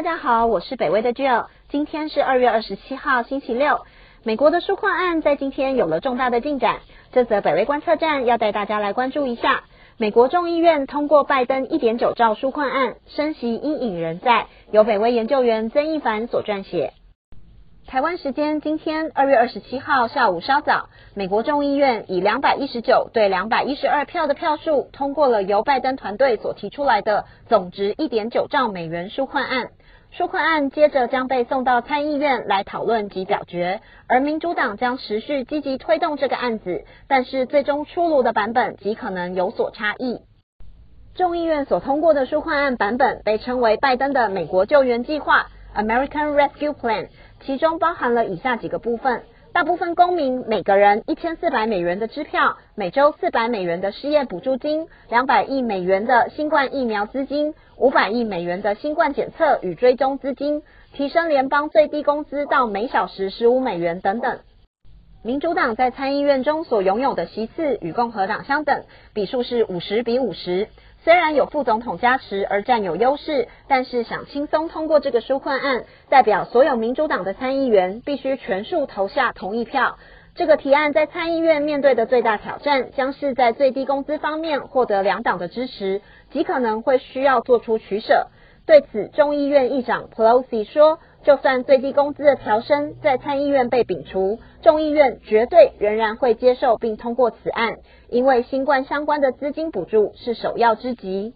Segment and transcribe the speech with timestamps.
[0.00, 1.44] 大家好，我是北威的 Jill。
[1.68, 3.84] 今天是二月二十七号，星期六。
[4.22, 6.78] 美国的纾困案在今天有了重大的进展，
[7.12, 9.64] 这则北威观测站要带大家来关注一下。
[9.98, 14.46] 美国众议院通过拜登一点九兆纾困案，升息阴影仍在。
[14.70, 16.94] 由北威研究员曾一凡所撰写。
[17.86, 29.72] 台湾时间今天二月二十七号下午稍早，美国众议院以两百一十九对两百一十二票的票数，通过了由拜登团队所提出来的总值一点九兆美元纾困案。
[30.12, 40.20] 纾困案接着将被送到参议院来讨论及表决，而民主党将持续积极推动这个案子，但是最终出炉的版本极可能有所差异。
[41.14, 45.46] 众议院所通过的纾困案版本被称为拜登的美国救援计划
[45.76, 47.08] （American Rescue Plan）。
[47.42, 49.22] 其中包含了以下几个部分：
[49.52, 64.38] 大部分公民每个人一千四百美元的支票，每周四百美元的失业补助金，两百亿美元的新冠疫苗资金，五百亿美元的新冠检测与追踪资金，提升联邦最低工资到每小时十五美元等等。
[65.22, 70.68] 民主党在参议院中所拥有的席次与共和党相等，比数是五十比五十。
[71.04, 79.98] 虽然有副总统加持而占有优势，但是想轻松通过这个纾困案，代表所有民主党的参议员必须全数投下同意票。
[80.34, 88.28] 这个提案在参议院面对的最大挑战，将是在最低工资方面获得两党的支持，极可能会需要做出取舍。
[88.64, 90.98] 对此，众议院议长 Pelosi 说。
[91.22, 97.76] 就算最低工资的调升在参议院被摒除，众议院绝对仍然会接受并通过此案，
[98.08, 101.34] 因为新冠相关的资金补助是首要之急。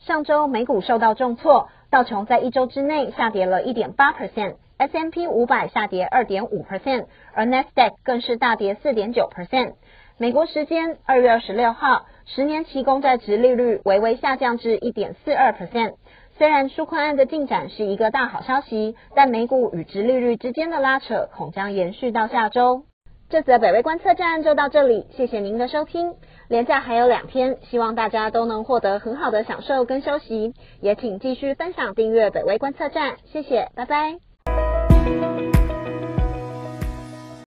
[0.00, 9.74] 上周美股受到重挫，道琼在一周之内下跌了一点八 percent，S M P 五百下跌二点五 percent，而 n e s d a q 更是大跌四点九 percent。
[10.18, 15.94] 美国时间二月二十六号，十年期公债值利率微微下降至一点四二 percent。
[16.38, 22.82] 虽然纾困案的进展是一个大好消息，但美股与殖利率之间的拉扯恐将延续到下周。
[23.28, 26.14] 这则北威观测站就到这里，谢谢您的收听。
[26.48, 35.35] 连假还有两天，希望大家都能获得很好的享受跟休息，也请继续分享订阅北威观测站，谢谢，拜拜。